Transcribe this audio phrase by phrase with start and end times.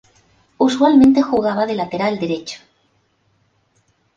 [0.57, 2.61] Usualmente jugaba de Lateral Derecho.